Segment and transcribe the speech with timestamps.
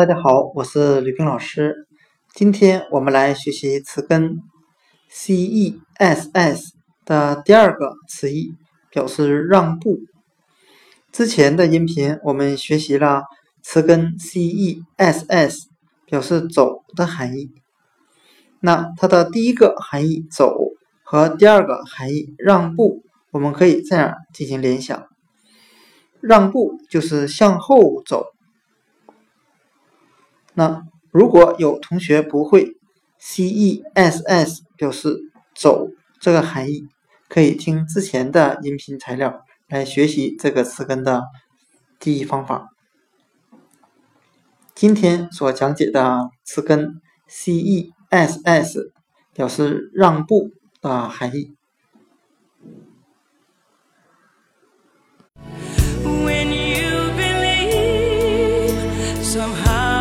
[0.00, 1.86] 大家好，我是吕冰老师。
[2.32, 4.38] 今天我们来学习词根
[5.12, 6.70] cess
[7.04, 8.54] 的第二个词义，
[8.90, 9.98] 表示让步。
[11.12, 13.24] 之前的音频我们学习了
[13.62, 15.58] 词根 cess
[16.06, 17.50] 表示走的含义。
[18.60, 20.56] 那它的第一个含义走
[21.04, 25.08] 和第二个含义让步，我们可以这样进行联想：
[26.22, 28.24] 让步就是向后走。
[30.54, 32.76] 那如果有同学不会
[33.20, 35.16] cess 表示
[35.54, 35.88] 走
[36.20, 36.88] 这个含义
[37.28, 41.24] 可以听之前的音频材料来学习这个词根的
[41.98, 42.70] 记忆方法。
[44.74, 48.90] 今天所讲解的词根 cess
[49.34, 51.54] 表示让步的含义。
[56.02, 58.80] When you believe
[59.22, 59.99] somehow